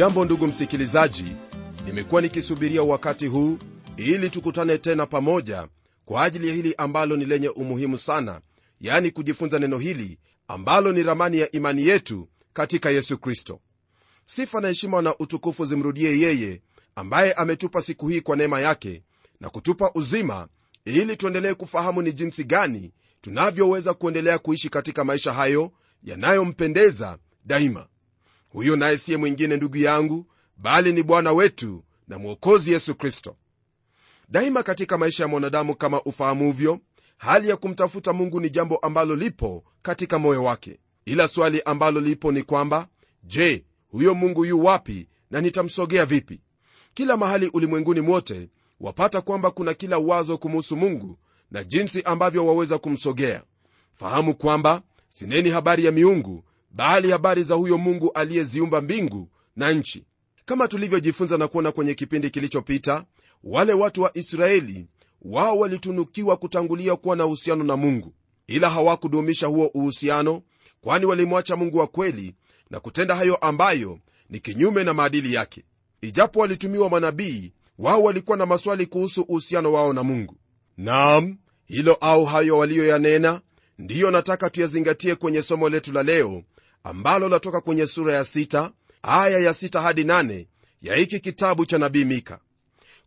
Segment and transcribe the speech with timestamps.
[0.00, 1.24] hujambo ndugu msikilizaji
[1.86, 3.58] nimekuwa nikisubiria wakati huu
[3.96, 5.68] ili tukutane tena pamoja
[6.04, 8.40] kwa ajili ya hili ambalo ni lenye umuhimu sana
[8.80, 10.18] yaani kujifunza neno hili
[10.48, 13.60] ambalo ni ramani ya imani yetu katika yesu kristo.
[14.26, 16.62] Sifa na heshima na utukufu zimrudie yeye
[16.94, 19.02] ambaye ametupa siku hii kwa neema yake
[19.40, 20.48] na kutupa uzima
[20.84, 27.86] ili tuendelee kufahamu ni jinsi gani tunavyoweza kuendelea kuishi katika maisha hayo yanayompendeza daima
[28.50, 33.36] huyo naye siye mwingine ndugu yangu bali ni bwana wetu na mwokozi yesu kristo.
[34.28, 36.80] Daima katika maisha ya mwanadamu kama ufahamuvyo
[37.16, 40.80] hali ya kumtafuta mungu ni jambo ambalo lipo katika moyo wake.
[41.04, 42.88] Ila swali ambalo lipo ni kwamba
[43.24, 46.40] je huyo mungu yu wapi na nitamsogea vipi?
[46.94, 48.48] Kila mahali ulimwenguni mwote
[48.80, 51.18] wapata kwamba kuna kila wazo kumuhusu mungu
[51.50, 53.42] na jinsi ambavyo waweza kumsogea.
[53.94, 60.04] Fahamu kwamba sineni habari ya miungu bali habari za huyo mungu aliyeziumba mbingu na nchi.
[60.44, 63.04] Kama tulivyojifunza na kuona kwenye kipindi kilichopita
[63.44, 64.86] wale watu wa israeli
[65.22, 68.14] wao walitunukiwa kutangulia kuwa na uhusiano na mungu.
[68.46, 70.42] Ila hawakudumisha huo uhusiano
[70.80, 72.34] kwani walimwacha mungu wa kweli
[72.70, 73.98] na kutenda hayo ambayo
[74.30, 75.64] ni kinyume na maadili yake.
[76.02, 80.36] Ijapo walitumiwa manabii wao walikuwa na maswali kuhusu uhusiano wao na mungu.
[80.76, 83.40] Nam hilo au hayo waliyoyanena
[83.78, 86.42] ndiyo nataka tuyazingatie kwenye somo letu la leo
[86.84, 88.70] ambalo latoka kwenye sura ya sita
[89.02, 90.46] aya ya 6 hadi nane
[90.82, 92.38] ya hiki kitabu cha nabii mika.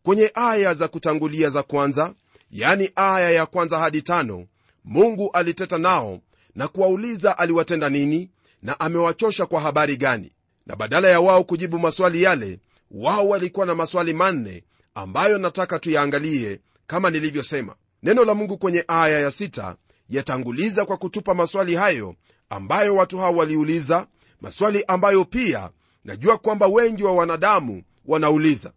[0.03, 2.13] Kwenye aya za kutangulia za kwanza
[2.51, 4.45] yani aya ya kwanza hadi tano
[4.85, 6.19] mungu aliteta nao
[6.55, 8.29] na kuwauliza aliwatenda nini
[8.61, 10.31] na amewachosha kwa habari gani.
[10.67, 12.59] Na badala ya wao kujibu maswali yale
[12.91, 14.63] wao walikuwa na maswali manne
[14.95, 17.75] ambayo nataka tuyaangalie kama nilivyosema.
[18.03, 19.75] Neno la mungu kwenye aya ya sita
[20.09, 22.15] yatanguliza kwa kutupa maswali hayo
[22.55, 24.07] ambayo watu hao waliuliza
[24.41, 25.69] maswali ambayo pia
[26.03, 28.73] najua kwamba wengi wa wanadamu wanauliza.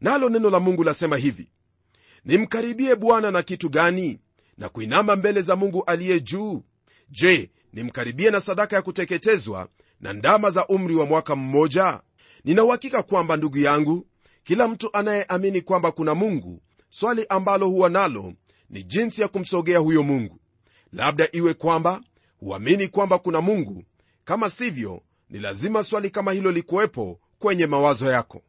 [0.00, 1.48] Nalo neno la mungu lasema hivi
[2.24, 4.18] nimkaribie bwana na kitu gani?
[4.58, 6.62] Na kuinama mbele za mungu aliye juu?
[7.10, 9.68] Je nimkaribie na sadaka ya kuteketezwa
[10.00, 12.00] na ndama za umri wa mwaka mmoja?
[12.44, 14.06] Ninauhakika kwamba ndugu yangu
[14.44, 18.32] kila mtu anayeamini kwamba kuna mungu swali ambalo huwa nalo
[18.70, 20.40] ni jinsi ya kumsogea huyo mungu.
[20.92, 22.00] Labda iwe kwamba
[22.44, 23.84] huamini kwamba kuna mungu.
[24.24, 28.42] Kama sivyo ni lazima swali kama hilo likuwepo kwenye mawazo yako.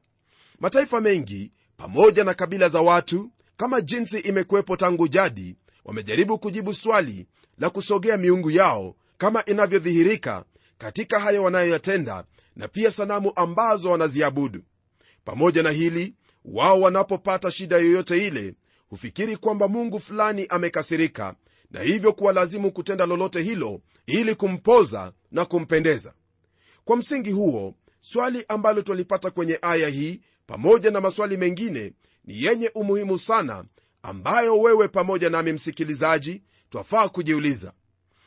[0.60, 5.56] Mataifa mengi pamoja na kabila za watu kama jinsi imekuwepo tangu jadi
[5.86, 10.46] wamejaribu kujibu swali la kusogea miungu yao kama inavyodhihirika
[10.78, 12.24] katika hayo wanayoyatenda
[12.56, 14.62] na pia sanamu ambazo wanaziabudu.
[15.26, 18.54] Pamoja na hili wao wanapopata shida yoyote ile
[18.90, 21.36] hufikiri kwamba mungu fulani amekasirika
[21.76, 26.14] na hivyo kuwalazimu kutenda lolote hilo ili kumpoza na kumpendeza.
[26.86, 31.94] Kwa msingi huo swali ambalo twalipata kwenye aya hii pamoja na maswali mengine
[32.26, 33.66] ni yenye umuhimu sana
[34.04, 37.74] ambayo wewe pamoja nami msikilizaji twafaa kujiuliza.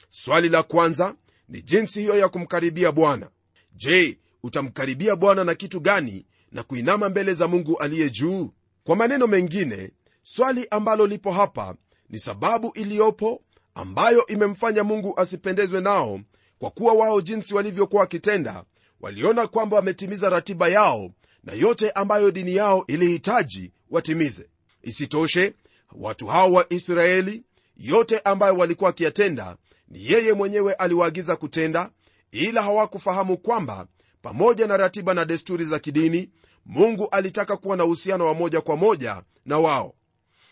[0.09, 1.15] Swali la kwanza
[1.49, 3.31] ni jinsi hiyo ya kumkaribia bwana.
[3.75, 8.51] Je utamkaribia bwana na kitu gani na kuinama mbele za mungu aliye juu?
[8.85, 9.91] Kwa maneno mengine
[10.23, 11.75] swali ambalo lipo hapa
[12.11, 13.43] ni sababu iliyopo
[13.75, 16.21] ambayo imemfanya mungu asipendezwe nao
[16.59, 18.65] kwa kuwa wao jinsi walivyokuwa wakitenda
[19.01, 21.11] waliona kwamba wametimiza ratiba yao
[21.45, 24.49] na yote ambayo dini yao ilihitaji watimize.
[24.83, 25.55] Isitoshe
[25.93, 27.43] watu hao wa israeli
[27.77, 29.57] yote ambayo walikuwa wakiyatenda
[29.89, 31.91] ni yeye mwenyewe aliwaagiza kutenda
[32.31, 33.87] ila hawakufahamu kwamba
[34.23, 36.31] pamoja na ratiba na desturi za kidini
[36.67, 39.95] mungu alitaka kuwa na uhusiano wa moja kwa moja na wao.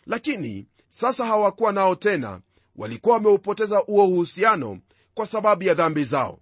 [0.06, 2.40] Lakini sasa hawakuwa nao tena.
[2.76, 4.78] Walikuwa wameupoteza huo uhusiano
[5.14, 6.38] kwa sababu ya dhambi zao.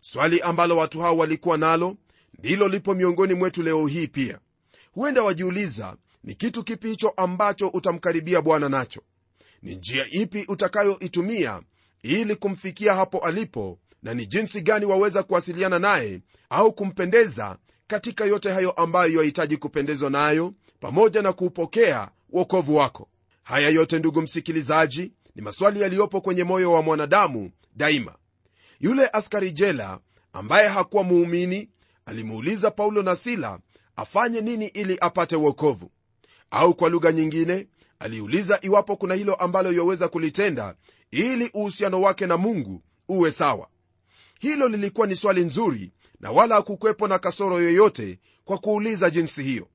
[0.00, 1.96] Swali ambalo watu hao walikuwa nalo
[2.38, 4.38] ndilo lipo miongoni mwetu leo hii pia.
[4.92, 9.02] Huenda wajiuliza ni kitu kipi hicho ambacho utamkaribia bwana nacho?
[9.62, 11.62] Ni njia ipi utakayoitumia
[12.02, 13.78] ili kumfikia hapo alipo?
[14.02, 17.56] Na ni jinsi gani waweza kuwasiliana naye au kumpendeza
[17.86, 23.08] katika yote hayo ambayo yahitaji kupendezwa nayo pamoja na kuupokea uokovu wako
[23.46, 28.14] haya yote ndugu msikilizaji ni maswali yaliyopo kwenye moyo wa mwanadamu daima.
[28.80, 30.00] Yule askari jela
[30.32, 31.70] ambaye hakuwa muumini
[32.06, 33.58] alimuuliza paulo na sila
[33.96, 35.90] afanye nini ili apate uokovu
[36.50, 37.66] au kwa lugha nyingine
[37.98, 40.74] aliuliza iwapo kuna hilo ambalo yoweza kulitenda
[41.10, 43.68] ili uhusiano wake na mungu uwe sawa.
[44.40, 49.68] Hilo lilikuwa ni swali nzuri na wala hakukwepo na kasoro yoyote kwa kuuliza jinsi hiyo.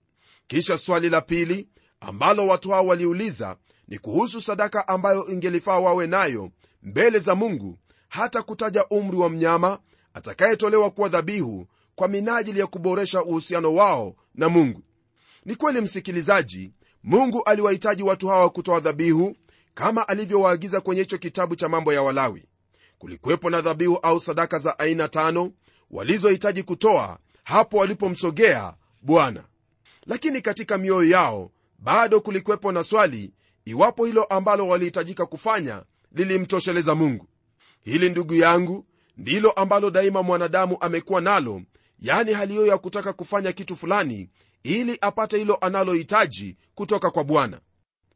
[0.47, 1.67] Kisha swali la pili
[2.01, 3.57] ambalo watu hao waliuliza
[3.87, 6.51] ni kuhusu sadaka ambayo ingelifaa wawe nayo
[6.83, 7.77] mbele za mungu
[8.09, 9.79] hata kutaja umri wa mnyama
[10.13, 14.83] atakayetolewa kuwa dhabihu kwa minajili ya kuboresha uhusiano wao na mungu.
[15.45, 16.71] Ni kweli msikilizaji
[17.03, 19.35] mungu aliwahitaji watu hawa kutoa dhabihu
[19.73, 22.45] kama alivyowaagiza kwenye hicho kitabu cha mambo ya walawi.
[22.97, 25.51] Kulikuwepo na dhabihu au sadaka za aina tano
[25.91, 29.43] walizohitaji kutoa hapo walipomsogea bwana.
[30.05, 31.51] Lakini katika mioyo yao
[31.81, 33.31] bado kulikuwepo na swali
[33.65, 37.27] iwapo hilo ambalo walihitajika kufanya lilimtosheleza mungu.
[37.83, 38.85] Hili ndugu yangu
[39.17, 41.61] ndilo ambalo daima mwanadamu amekuwa nalo
[41.99, 44.29] yani hali hiyo ya kutaka kufanya kitu fulani
[44.63, 47.59] ili apate hilo analohitaji kutoka kwa bwana.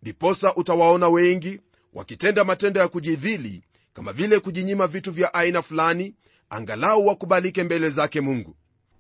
[0.02, 1.62] Ndiposa utawaona wengi
[1.94, 3.64] wakitenda matendo ya kujidhili
[3.94, 6.16] kama vile kujinyima vitu vya aina fulani
[6.50, 8.56] angalau wakubalike mbele zake mungu.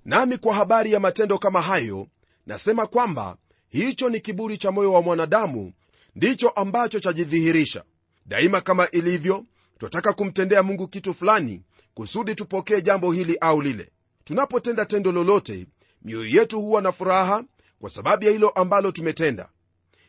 [0.06, 2.07] Nami kwa habari ya matendo kama hayo
[2.45, 3.38] nasema kwamba
[3.81, 5.74] hicho ni kiburi cha moyo wa mwanadamu
[6.16, 7.83] ndicho ambacho chajidhihirisha.
[8.25, 9.45] Daima kama ilivyo
[9.77, 11.62] twataka kumtendea mungu kitu fulani
[11.94, 13.89] kusudi tupokee jambo hili au lile.
[14.24, 15.68] Tunapotenda tendo lolote
[16.01, 17.44] mioyo yetu huwa na furaha
[17.80, 19.50] kwa sababu ya hilo ambalo tumetenda.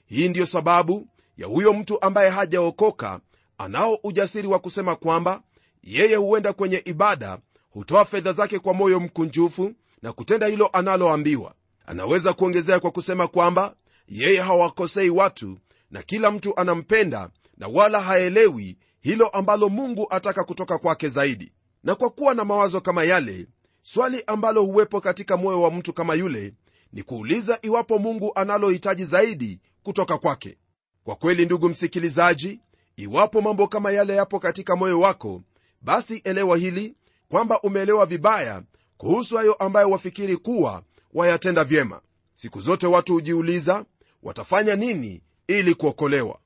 [0.07, 3.21] Hii ndiyo sababu ya huyo mtu ambaye hajaokoka
[3.59, 5.43] anao ujasiri wa kusema kwamba
[5.83, 7.39] yeye huenda kwenye ibada
[7.71, 9.73] hutoa fedha zake kwa moyo mkunjufu
[10.03, 11.55] na kutenda hilo analoambiwa
[11.87, 13.75] anaweza kuongezea kwa kusema kwamba
[14.09, 15.59] yeye hawakosei watu
[15.91, 21.53] na kila mtu anampenda na wala haelewi hilo ambalo mungu ataka kutoka kwake zaidi.
[21.85, 23.47] Na kwa kuwa na mawazo kama yale
[23.83, 26.55] swali ambalo huwepo katika moyo wa mtu kama yule
[26.93, 30.59] ni kuuliza iwapo mungu analohitaji zaidi kutoka kwake.
[31.05, 32.61] Kwa kweli ndugu msikilizaji
[32.97, 35.43] iwapo mambo kama yale yapo katika moyo wako
[35.81, 36.95] basi elewa hili
[37.29, 38.63] kwamba umeelewa vibaya
[38.97, 40.83] kuhusu hayo ambayo wafikiri kuwa
[41.17, 42.01] wayatenda vyema.
[42.35, 43.85] Siku zote watu hujiuliza
[44.23, 46.39] watafanya nini ili kuokolewa?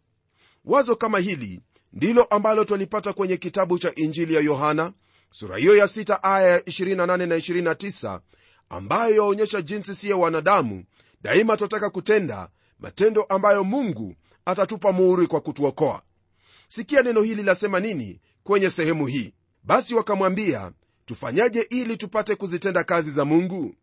[0.64, 1.60] Wazo kama hili
[1.92, 4.92] ndilo ambalo twalipata kwenye kitabu cha injili ya yohana
[5.30, 7.36] sura hiyo ya 6 aya ya 28 na
[7.74, 8.20] 29
[8.68, 10.84] ambayo yaonyesha jinsi siye wanadamu
[11.22, 14.14] daima twataka kutenda matendo ambayo mungu
[14.44, 16.02] atatupa muhuri kwa kutuokoa.
[16.68, 19.34] Sikia neno hili lasema nini kwenye sehemu hii.
[19.62, 20.72] Basi wakamwambia
[21.06, 23.74] tufanyaje ili tupate kuzitenda kazi za mungu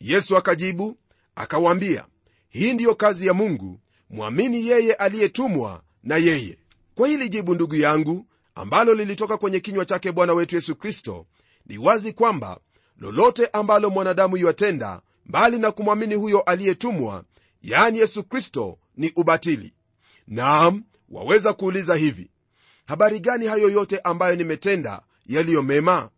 [0.00, 0.98] yesu akajibu
[1.34, 2.06] akawaambia
[2.48, 6.58] hii ndiyo kazi ya mungu mwamini yeye aliyetumwa na yeye.
[6.94, 11.26] Kwa hili jibu ndugu yangu ambalo lilitoka kwenye kinywa chake bwana wetu yesu kristo
[11.66, 12.60] ni wazi kwamba
[12.98, 17.24] lolote ambalo mwanadamu yuatenda mbali na kumwamini huyo aliyetumwa
[17.62, 19.74] yaani yesu kristo ni ubatili.
[20.28, 22.30] Naam waweza kuuliza hivi
[22.86, 26.10] habari gani hayo yote ambayo nimetenda yaliyo mema?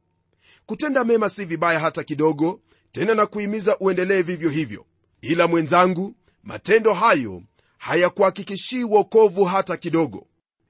[0.66, 2.60] Kutenda mema si vibaya hata kidogo
[2.92, 4.86] tena na kuhimiza uendelee vivyo hivyo.
[5.20, 7.42] Ila mwenzangu matendo hayo
[7.78, 10.26] hayakuhakikishii wokovu hata kidogo.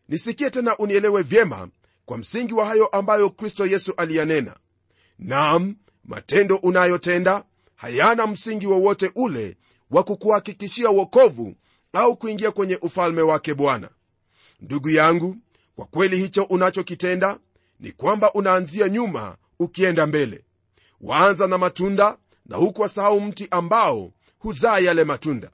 [0.08, 1.68] Nisikie tena unielewe vyema
[2.04, 4.56] kwa msingi wa hayo ambayo kristo yesu aliyanena.
[5.18, 7.44] Nam matendo unayotenda
[7.74, 9.56] hayana msingi wowote ule
[9.90, 11.54] wa kukuhakikishia wokovu
[11.92, 13.90] au kuingia kwenye ufalme wake bwana.
[14.60, 15.36] Ndugu yangu
[15.76, 17.38] kwa kweli hicho unachokitenda
[17.80, 20.44] ni kwamba unaanzia nyuma ukienda mbele
[21.00, 25.50] waanza na matunda na huku wasahau mti ambao huzaa yale matunda.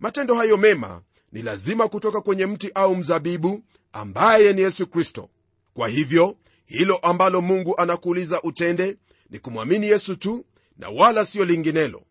[0.00, 5.28] Matendo hayo mema ni lazima kutoka kwenye mti au mzabibu ambaye ni yesu kristo.
[5.74, 8.96] Kwa hivyo hilo ambalo mungu anakuuliza utende
[9.30, 10.44] ni kumwamini yesu tu
[10.76, 12.02] na wala siyo linginelo.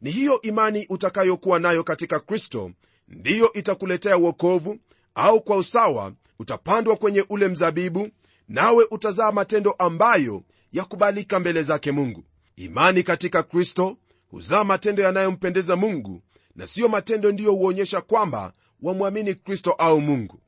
[0.00, 2.70] Ni hiyo imani utakayokuwa nayo katika kristo
[3.08, 4.78] ndiyo itakuletea uokovu
[5.14, 8.08] au kwa usawa utapandwa kwenye ule mzabibu
[8.48, 10.42] nawe utazaa matendo ambayo
[10.74, 12.24] yakubalika mbele zake mungu.
[12.56, 13.96] Imani katika kristo
[14.30, 16.22] huzaa matendo yanayompendeza mungu
[16.56, 18.52] na siyo matendo ndiyo huonyesha kwamba
[18.82, 20.40] wamwamini kristo au mungu.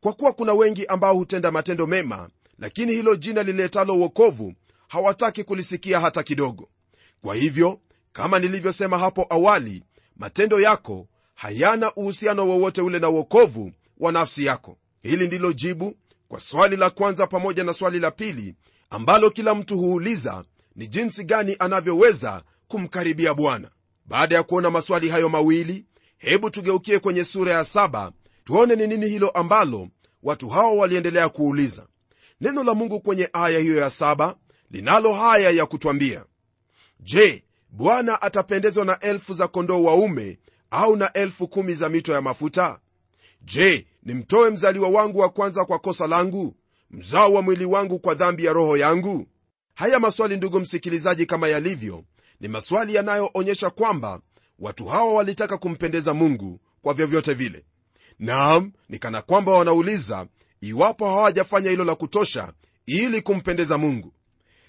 [0.00, 4.54] Kwa kuwa kuna wengi ambao hutenda matendo mema lakini hilo jina liletalo uokovu
[4.88, 6.68] hawataki kulisikia hata kidogo.
[7.22, 7.80] Kwa hivyo
[8.12, 9.82] kama nilivyosema hapo awali
[10.16, 14.76] matendo yako hayana uhusiano wowote ule na uokovu wa nafsi yako.
[15.02, 15.94] Hili ndilo jibu
[16.28, 18.54] kwa swali la kwanza pamoja na swali la pili
[18.90, 20.44] ambalo kila mtu huuliza
[20.76, 23.70] ni jinsi gani anavyoweza kumkaribia bwana.
[24.06, 25.84] Baada ya kuona maswali hayo mawili
[26.18, 28.12] hebu tugeukie kwenye sura ya saba
[28.44, 29.88] tuone ni nini hilo ambalo
[30.22, 31.86] watu hao waliendelea kuuliza.
[32.40, 34.36] Neno la mungu kwenye aya hiyo ya saba
[34.70, 36.24] linalo haya ya kutwambia
[37.00, 40.38] je bwana atapendezwa na elfu za kondoo waume
[40.70, 42.80] au na elfu kumi za mito ya mafuta?
[43.42, 46.54] Je nimtoe mzaliwa wangu wa kwanza kwa kosa langu
[46.90, 49.26] mzao wa mwili wangu kwa dhambi ya roho yangu?
[49.74, 52.04] Haya maswali ndugu msikilizaji kama yalivyo
[52.40, 54.20] ni maswali yanayoonyesha kwamba
[54.58, 57.64] watu hawa walitaka kumpendeza mungu kwa vyovyote vile.
[58.18, 60.26] Naam ni kana kwamba wanauliza
[60.60, 62.52] iwapo hawajafanya hilo la kutosha
[62.86, 64.12] ili kumpendeza mungu.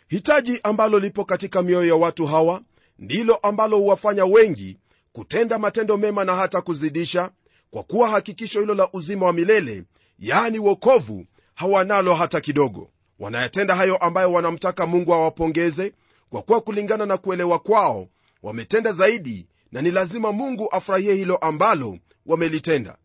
[0.08, 2.62] Hitaji ambalo lipo katika mioyo ya watu hawa
[3.00, 4.78] ndilo ambalo huwafanya wengi
[5.14, 7.32] kutenda matendo mema na hata kuzidisha
[7.72, 9.84] kwa kuwa hakikisho hilo la uzima wa milele
[10.20, 11.26] yaani wokovu
[11.62, 12.90] hawanalo hata kidogo.
[13.20, 15.94] Wanayatenda hayo ambayo wanamtaka mungu awapongeze
[16.30, 18.08] kwa kuwa kulingana na kuelewa kwao
[18.44, 22.98] wametenda zaidi na ni lazima mungu afurahie hilo ambalo wamelitenda.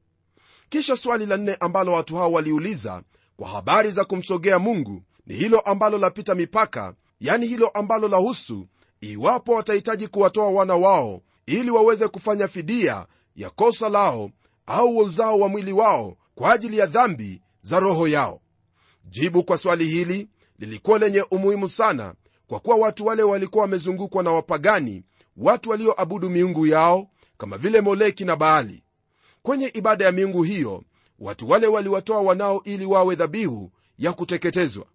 [0.69, 3.03] Kisha swali la nne ambalo watu hao waliuliza
[3.37, 8.67] kwa habari za kumsogea mungu ni hilo ambalo lapita mipaka yani hilo ambalo lahusu
[9.01, 14.31] iwapo watahitaji kuwatoa wana wao ili waweze kufanya fidia ya kosa lao
[14.67, 18.41] au uzao wa mwili wao kwa ajili ya dhambi za roho yao
[19.11, 22.15] jibu kwa swali hili lilikuwa lenye umuhimu sana
[22.47, 25.03] kwa kuwa watu wale walikuwa wamezungukwa na wapagani
[25.37, 27.09] watu walioabudu miungu yao
[27.39, 28.83] kama vile moleki na baali.
[29.43, 30.83] Kwenye ibada ya miungu hiyo
[31.19, 34.87] watu wale waliwatoa wanao ili wawe dhabihu ya kuteketezwa.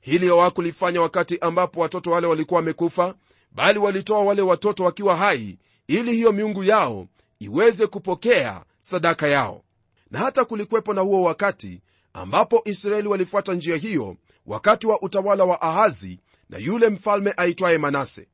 [0.00, 3.14] Hili hawakulifanya wakati ambapo watoto wale walikuwa wamekufa
[3.52, 7.06] bali walitoa wale watoto wakiwa hai ili hiyo miungu yao
[7.38, 9.62] iweze kupokea sadaka yao.
[10.10, 11.80] Na hata kulikwepo na huo wakati
[12.14, 14.16] ambapo israeli walifuata njia hiyo
[14.46, 18.28] wakati wa utawala wa ahazi na yule mfalme aitwaye manase.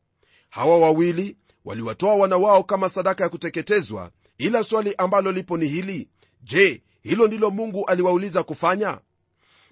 [0.50, 6.08] Hawa wawili waliwatoa wana wao kama sadaka ya kuteketezwa ila swali ambalo lipo ni hili
[6.42, 9.00] je hilo ndilo mungu aliwauliza kufanya?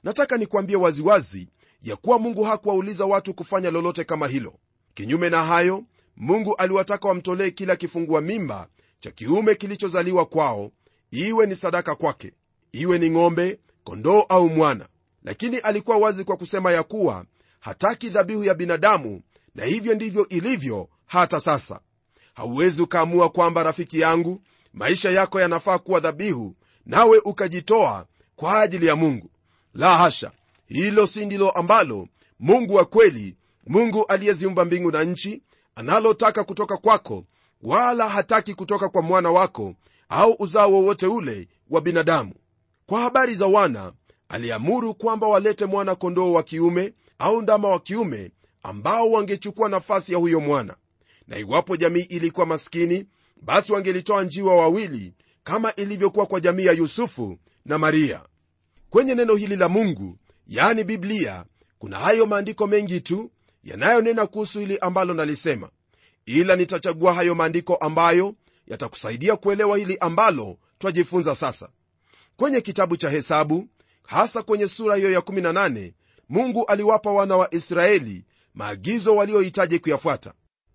[0.03, 1.49] Nataka nikuambie waziwazi
[1.83, 4.55] ya kuwa mungu hakuwauliza watu kufanya lolote kama hilo.
[4.95, 5.85] Kinyume na hayo
[6.17, 8.69] mungu aliwataka wamtolee kila kifungua mimba
[9.01, 10.71] cha kiume kilichozaliwa kwao
[11.11, 12.33] iwe ni sadaka kwake.
[12.73, 14.89] Iwe ni ng'ombe kondoo au mwana.
[15.25, 17.25] Lakini alikuwa wazi kwa kusema ya kuwa
[17.61, 19.21] hataki dhabihu ya binadamu
[19.55, 21.81] na hivyo ndivyo ilivyo hata sasa.
[22.35, 24.43] Hauwezi ukaamua kwamba rafiki yangu
[24.75, 26.55] maisha yako yanafaa kuwa dhabihu
[26.87, 29.31] nawe ukajitoa kwa ajili ya mungu.
[29.75, 30.31] La hasha!
[30.67, 32.09] Hilo si ndilo ambalo
[32.41, 35.43] mungu wa kweli mungu aliyeziumba mbingu na nchi
[35.75, 37.25] analotaka kutoka kwako
[37.63, 39.75] wala hataki kutoka kwa mwana wako
[40.09, 42.33] au uzao wowote ule wa binadamu
[42.87, 43.93] kwa habari za wana
[44.29, 48.31] aliamuru kwamba walete mwana kondoo wa kiume au ndama wa kiume
[48.63, 50.77] ambao wangechukua nafasi ya huyo mwana.
[51.29, 53.07] Na iwapo jamii ilikuwa maskini
[53.43, 55.13] basi wangelitoa njiwa wawili
[55.45, 58.23] kama ilivyokuwa kwa jamii ya yusufu na maria.
[58.91, 61.45] Kwenye neno hili la mungu yani biblia
[61.79, 63.31] kuna hayo maandiko mengi tu
[63.65, 65.71] yanayonena kuhusu hili ambalo nalisema.
[66.27, 68.35] Ila nitachagua hayo maandiko ambayo
[68.67, 71.69] yatakusaidia kuelewa hili ambalo twajifunza sasa
[72.37, 73.69] kwenye kitabu cha hesabu
[74.07, 75.93] hasa kwenye sura hiyo ya 18
[76.29, 78.25] mungu aliwapa wana wa israeli
[78.55, 80.33] maagizo waliohitaji kuyafuata.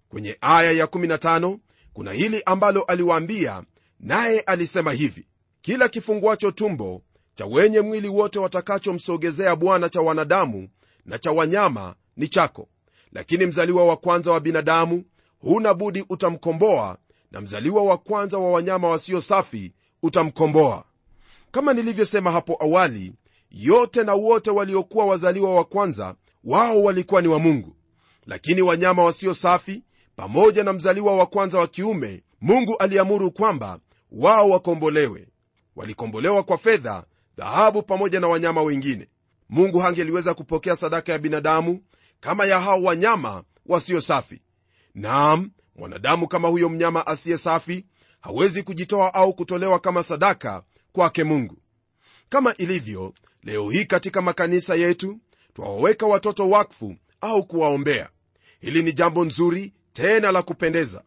[0.10, 1.58] Kwenye aya ya 15
[1.94, 3.64] kuna hili ambalo aliwaambia
[4.00, 5.28] naye alisema hivi
[5.62, 7.02] kila kifunguacho tumbo
[7.36, 10.70] cha wenye mwili wote watakachomsogezea bwana cha wanadamu
[11.06, 12.68] na cha wanyama ni chako.
[13.12, 15.04] Lakini mzaliwa wa kwanza wa binadamu
[15.40, 16.98] huna budi utamkomboa
[17.32, 20.84] na mzaliwa wa kwanza wa wanyama wasio safi utamkomboa
[21.52, 23.14] kama nilivyosema hapo awali
[23.52, 27.76] yote na wote waliokuwa wazaliwa wa kwanza wao walikuwa ni wa mungu.
[28.26, 29.84] Lakini wanyama wasio safi
[30.16, 33.80] pamoja na mzaliwa wa kwanza wa kiume mungu aliamuru kwamba
[34.12, 35.28] wao wakombolewe.
[35.76, 37.04] Walikombolewa kwa fedha
[37.38, 39.08] dhahabu pamoja na wanyama wengine.
[39.50, 41.80] Mungu hangeliweza kupokea sadaka ya binadamu
[42.20, 44.42] kama ya hao wanyama wasio safi.
[44.96, 47.86] Naam mwanadamu kama huyo mnyama asiye safi
[48.22, 51.58] hawezi kujitoa au kutolewa kama sadaka kwake mungu.
[52.30, 55.20] Kama ilivyo leo hii katika makanisa yetu
[55.54, 58.10] twawaweka watoto wakfu au kuwaombea.
[58.60, 61.04] Hili ni jambo nzuri tena la kupendeza.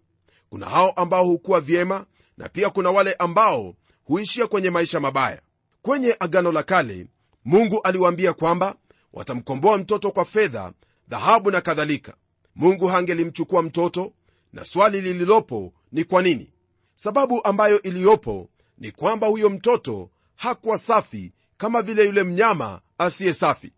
[0.50, 2.07] Kuna hao ambao hukuwa vyema
[2.38, 3.75] na pia kuna wale ambao
[4.05, 5.41] huishia kwenye maisha mabaya.
[5.83, 7.07] Kwenye agano la kale
[7.45, 8.76] mungu aliwaambia kwamba
[9.12, 10.73] watamkomboa mtoto kwa fedha
[11.09, 12.14] dhahabu na kadhalika.
[12.57, 14.12] Mungu hangelimchukua mtoto
[14.53, 16.50] na swali lililopo ni kwa nini?
[16.95, 23.73] Sababu ambayo iliyopo ni kwamba huyo mtoto hakuwa safi kama vile yule mnyama asiye safi.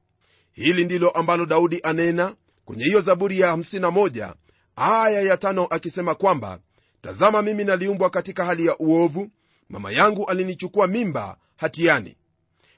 [0.53, 2.35] Hili ndilo ambalo daudi anena
[2.65, 4.35] kwenye hiyo zaburi ya 51
[4.77, 6.59] aya ya tano akisema kwamba
[7.01, 9.31] tazama mimi naliumbwa katika hali ya uovu
[9.69, 12.17] mama yangu alinichukua mimba hatiani.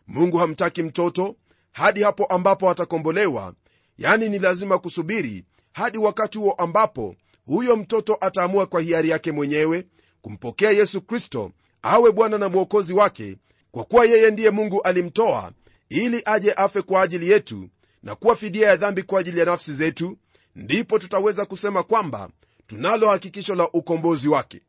[0.07, 1.37] Mungu hamtaki mtoto
[1.73, 3.55] hadi hapo ambapo atakombolewa
[3.99, 7.15] yani ni lazima kusubiri hadi wakati huo ambapo
[7.47, 9.87] huyo mtoto ataamua kwa hiari yake mwenyewe
[10.23, 13.37] kumpokea yesu kristo awe bwana na mwokozi wake
[13.71, 15.53] kwa kuwa yeye ndiye mungu alimtoa
[15.89, 17.69] ili aje afe kwa ajili yetu
[18.03, 20.19] na kuwa fidia ya dhambi kwa ajili ya nafsi zetu
[20.57, 22.31] ndipo tutaweza kusema kwamba
[22.67, 24.61] tunalo hakikisho la ukombozi wake.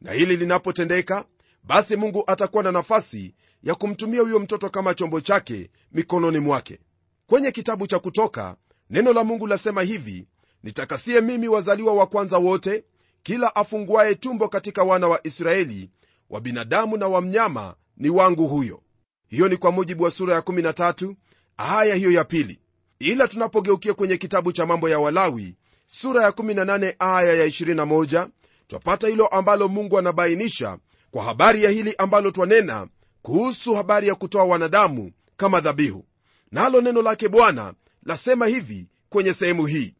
[0.00, 1.24] Na hili linapotendeka
[1.64, 6.78] basi mungu atakuwa na nafasi ya kumtumia huyo mtoto kama chombo chake mikononi mwake.
[7.26, 8.56] Kwenye kitabu cha kutoka
[8.90, 10.26] neno la mungu lasema hivi
[10.62, 12.84] nitakasie mimi wazaliwa wa kwanza wote
[13.22, 15.90] kila afunguaye tumbo katika wana wa israeli
[16.30, 18.82] wa binadamu na wa mnyama ni wangu huyo.
[19.28, 21.14] Hiyo ni kwa mujibu wa sura ya 13
[21.56, 22.60] aya hiyo ya pili.
[22.98, 25.54] Ila tunapogeukia kwenye kitabu cha mambo ya walawi
[25.86, 28.28] sura ya 18 aya ya 21
[28.66, 30.78] twapata hilo ambalo mungu anabainisha
[31.10, 32.88] kwa habari ya hili ambalo twanena
[33.22, 36.04] kuhusu habari ya kutoa wanadamu kama dhabihu.
[36.52, 39.94] Nalo neno lake bwana lasema hivi kwenye sehemu hii.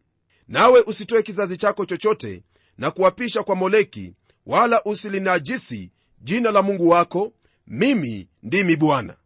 [0.49, 2.43] Nawe usitoe kizazi chako chochote
[2.79, 4.13] na kuwapisha kwa moleki
[4.47, 5.91] wala usilinajisi
[6.27, 7.33] jina la mungu wako
[7.67, 9.17] mimi ndimi bwana.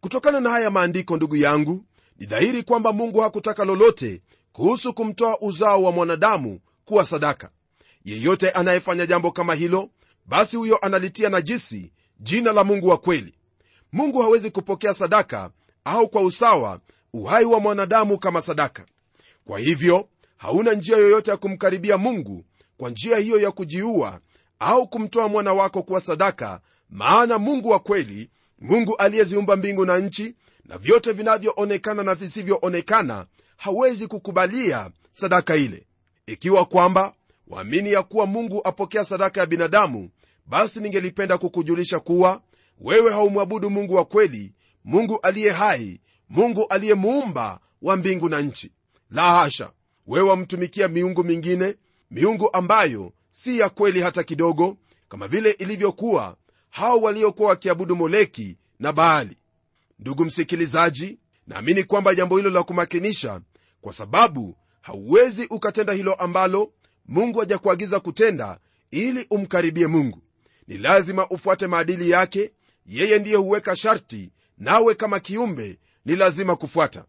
[0.00, 1.84] Kutokana na haya maandiko ndugu yangu
[2.18, 7.50] ni dhahiri kwamba mungu hakutaka lolote kuhusu kumtoa uzao wa mwanadamu kuwa sadaka.
[8.04, 9.90] Yeyote anayefanya jambo kama hilo
[10.26, 13.34] basi huyo analitia najisi jina la mungu wa kweli.
[13.92, 15.50] Mungu hawezi kupokea sadaka
[15.84, 16.80] au kwa usawa
[17.12, 18.86] uhai wa mwanadamu kama sadaka.
[19.44, 22.44] Kwa hivyo hauna njia yoyote ya kumkaribia mungu
[22.76, 24.20] kwa njia hiyo ya kujiua
[24.62, 30.34] au kumtoa mwana wako kuwa sadaka maana mungu wa kweli mungu aliyeziumba mbingu na nchi
[30.64, 33.26] na vyote vinavyoonekana na visivyoonekana
[33.56, 35.86] hawezi kukubalia sadaka ile.
[36.26, 37.14] Ikiwa kwamba
[37.48, 40.10] waamini ya kuwa mungu apokea sadaka ya binadamu
[40.46, 42.42] basi ningelipenda kukujulisha kuwa
[42.80, 44.52] wewe haumwabudu mungu wa kweli
[44.84, 48.70] mungu aliye hai mungu aliyemuumba wa mbingu na nchi.
[49.10, 49.70] La hasha!
[50.06, 51.74] Wewe wamtumikia miungu mingine
[52.10, 54.76] miungu ambayo si ya kweli hata kidogo
[55.08, 56.36] kama vile ilivyokuwa
[56.70, 59.36] hao waliokuwa wakiabudu moleki na baali.
[59.98, 63.40] Ndugu msikilizaji naamini kwamba jambo hilo la kumakinisha
[63.80, 66.72] kwa sababu hauwezi ukatenda hilo ambalo
[67.06, 68.58] mungu hajakuagiza kutenda
[68.90, 70.22] ili umkaribie mungu.
[70.68, 72.52] Ni lazima ufuate maadili yake
[72.86, 77.04] yeye ndiye huweka sharti nawe kama kiumbe ni lazima kufuata.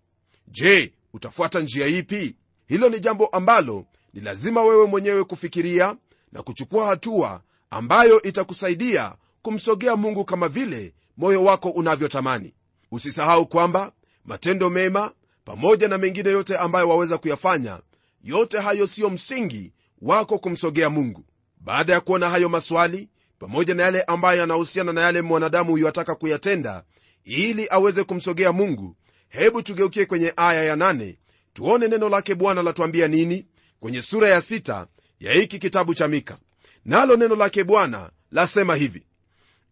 [0.47, 2.35] Je utafuata njia ipi?
[2.67, 5.95] Hilo ni jambo ambalo ni lazima wewe mwenyewe kufikiria
[6.33, 12.53] na kuchukua hatua ambayo itakusaidia kumsogea mungu kama vile moyo wako unavyotamani.
[12.91, 13.91] Usisahau kwamba
[14.25, 15.11] matendo mema
[15.45, 17.79] pamoja na mengine yote ambayo waweza kuyafanya
[18.23, 21.25] yote hayo siyo msingi wako kumsogea mungu.
[21.57, 26.83] Baada ya kuona hayo maswali pamoja na yale ambayo yanahusiana na yale mwanadamu huyoataka kuyatenda
[27.23, 28.95] ili aweze kumsogea mungu
[29.29, 31.17] hebu tugeukie kwenye aya ya nane,
[31.53, 33.45] tuone neno lake bwana latuambia nini?
[33.79, 34.87] Kwenye sura ya sita
[35.23, 36.37] ya hiki kitabu cha mika.
[36.85, 39.03] Nalo neno lake bwana lasema hivi.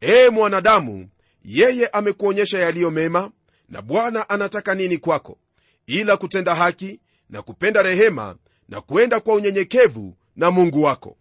[0.01, 1.09] Ee mwanadamu
[1.45, 3.31] yeye amekuonyesha yaliyo mema
[3.69, 5.37] na bwana anataka nini kwako?
[5.87, 8.35] Ila kutenda haki na kupenda rehema
[8.69, 11.17] na kuenda kwa unyenyekevu na mungu wako.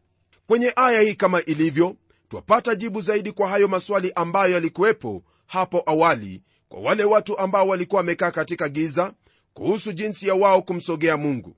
[0.46, 1.96] Kwenye aya hii kama ilivyo
[2.28, 7.98] twapata jibu zaidi kwa hayo maswali ambayo yalikuwepo hapo awali kwa wale watu ambao walikuwa
[8.00, 9.12] wamekaa katika giza
[9.54, 11.56] kuhusu jinsi ya wao kumsogea mungu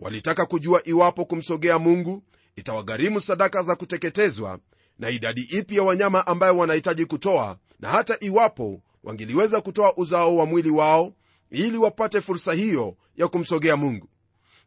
[0.00, 2.22] walitaka kujua iwapo kumsogea mungu
[2.56, 4.58] itawagharimu sadaka za kuteketezwa
[4.98, 10.46] na idadi ipi ya wanyama ambayo wanahitaji kutoa na hata iwapo wangeliweza kutoa uzao wa
[10.46, 11.12] mwili wao
[11.50, 14.08] ili wapate fursa hiyo ya kumsogea mungu.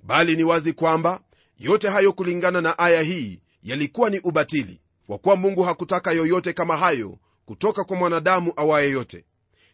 [0.03, 1.21] Bali ni wazi kwamba
[1.59, 6.77] yote hayo kulingana na aya hii yalikuwa ni ubatili kwa kuwa mungu hakutaka yoyote kama
[6.77, 9.25] hayo kutoka kwa mwanadamu awaye yote.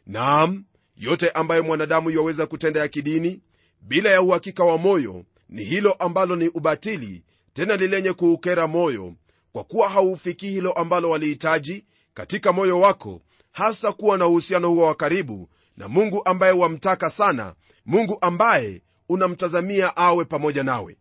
[0.05, 0.65] Naam
[0.97, 3.41] yote ambayo mwanadamu yaweza kutenda ya kidini
[3.81, 9.13] bila ya uhakika wa moyo ni hilo ambalo ni ubatili tena lilenye kuukera moyo.
[9.51, 14.95] Kwa kuwa haufikii hilo ambalo walihitaji katika moyo wako hasa kuwa na uhusiano huo wa
[14.95, 17.53] karibu na mungu ambaye wamtaka sana
[17.85, 20.97] mungu ambaye unamtazamia awe pamoja nawe.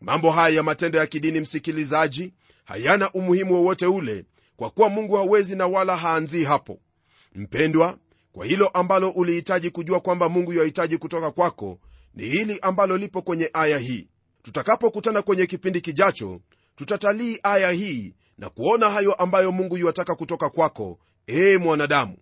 [0.00, 2.32] Mambo haya ya matendo ya kidini msikilizaji
[2.64, 4.24] hayana umuhimu wowote ule
[4.56, 6.78] kwa kuwa mungu hawezi na wala haanzii hapo.
[7.34, 7.98] Mpendwa
[8.32, 11.78] kwa hilo ambalo ulihitaji kujua kwamba mungu yahitaji kutoka kwako
[12.14, 14.08] ni hili ambalo lipo kwenye aya hii.
[14.42, 16.40] Tutakapokutana kwenye kipindi kijacho
[16.76, 20.98] tutatalii aya hii na kuona hayo ambayo mungu yuwataka kutoka kwako
[21.28, 22.16] ee mwanadamu.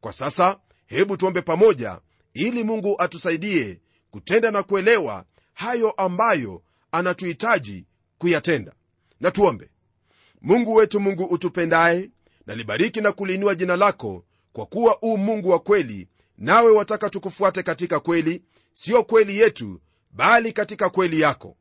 [0.00, 2.00] Kwa sasa hebu tuombe pamoja
[2.34, 5.24] ili mungu atusaidie kutenda na kuelewa
[5.54, 7.84] hayo ambayo anatuhitaji
[8.18, 8.72] kuyatenda.
[9.20, 9.68] Na tuombe.
[10.42, 12.10] Mungu wetu mungu utupendaye
[12.46, 18.00] nalibariki na kuliinua jina lako kwa kuwa uu mungu wa kweli nawe wataka tukufuate katika
[18.00, 21.56] kweli siyo kweli yetu bali katika kweli yako.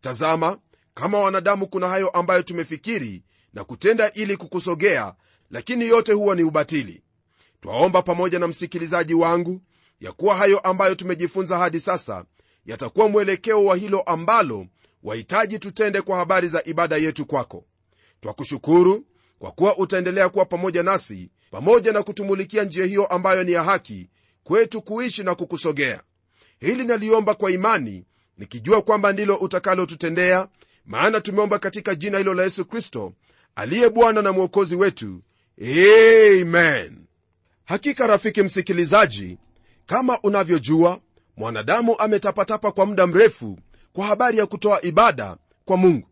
[0.00, 0.58] Tazama
[0.94, 5.14] kama wanadamu kuna hayo ambayo tumefikiri na kutenda ili kukusogea
[5.50, 7.02] lakini yote huwa ni ubatili.
[7.60, 9.60] Twaomba pamoja na msikilizaji wangu
[10.00, 12.24] ya kuwa hayo ambayo tumejifunza hadi sasa
[12.66, 14.66] yatakuwa mwelekeo wa hilo ambalo
[15.02, 17.64] wahitaji tutende kwa habari za ibada yetu kwako.
[18.20, 19.06] Twakushukuru
[19.38, 24.08] kwa kuwa utaendelea kuwa pamoja nasi pamoja na kutumulikia njia hiyo ambayo ni ya haki
[24.46, 26.02] kwetu kuishi na kukusogea.
[26.60, 28.04] Hili naliomba kwa imani
[28.38, 30.48] nikijua kwamba ndilo utakalotutendea
[30.84, 33.12] maana tumeomba katika jina hilo la yesu kristo
[33.54, 35.22] aliye bwana na mwokozi wetu.
[35.62, 36.98] Amen.
[37.64, 39.38] Hakika rafiki msikilizaji
[39.86, 41.00] kama unavyojua
[41.36, 43.58] mwanadamu ametapatapa kwa muda mrefu
[43.92, 46.08] kwa habari ya kutoa ibada kwa mungu.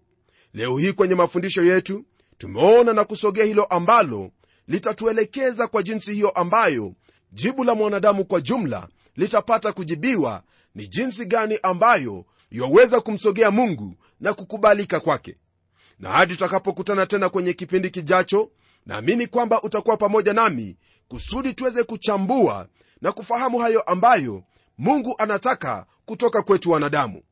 [0.54, 2.04] Leo hii kwenye mafundisho yetu
[2.38, 4.30] tumeona na kusogea hilo ambalo
[4.68, 6.94] litatuelekeza kwa jinsi hiyo ambayo
[7.34, 10.42] jibu la mwanadamu kwa jumla litapata kujibiwa
[10.74, 15.36] ni jinsi gani ambayo yaweza kumsogea mungu na kukubalika kwake.
[15.98, 18.50] Na hadi tutakapokutana tena kwenye kipindi kijacho
[18.86, 20.76] naamini kwamba utakuwa pamoja nami
[21.08, 22.68] kusudi tuweze kuchambua
[23.02, 24.42] na kufahamu hayo ambayo
[24.78, 27.22] mungu anataka kutoka kwetu wanadamu.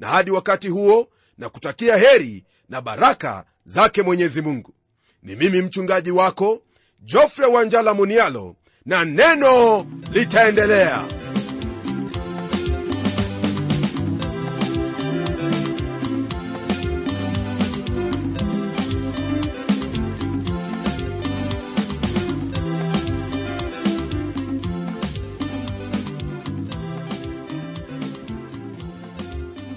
[0.00, 4.74] Na hadi wakati huo na kutakia heri na baraka zake mwenyezi mungu.
[5.22, 6.62] Ni mimi mchungaji wako
[7.00, 11.04] jofre wanjala munialo na neno litaendelea.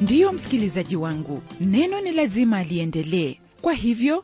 [0.02, 3.36] Ndiyo msikilizaji wangu neno ni lazima liendelee.
[3.62, 4.24] Kwa hivyo